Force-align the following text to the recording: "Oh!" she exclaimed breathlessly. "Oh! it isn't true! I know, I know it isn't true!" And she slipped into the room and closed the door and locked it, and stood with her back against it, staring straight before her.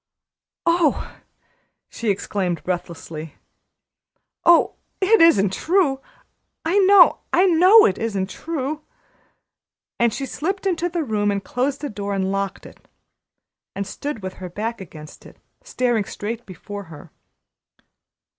"Oh!" 0.65 1.15
she 1.87 2.09
exclaimed 2.09 2.63
breathlessly. 2.63 3.35
"Oh! 4.45 4.73
it 4.99 5.21
isn't 5.21 5.53
true! 5.53 6.01
I 6.65 6.79
know, 6.79 7.19
I 7.31 7.45
know 7.45 7.85
it 7.85 7.99
isn't 7.99 8.27
true!" 8.27 8.81
And 9.99 10.11
she 10.11 10.25
slipped 10.25 10.65
into 10.65 10.89
the 10.89 11.03
room 11.03 11.29
and 11.29 11.43
closed 11.43 11.81
the 11.81 11.89
door 11.91 12.15
and 12.15 12.31
locked 12.31 12.65
it, 12.65 12.87
and 13.75 13.85
stood 13.85 14.23
with 14.23 14.37
her 14.41 14.49
back 14.49 14.81
against 14.81 15.23
it, 15.27 15.37
staring 15.61 16.05
straight 16.05 16.47
before 16.47 16.85
her. 16.85 17.11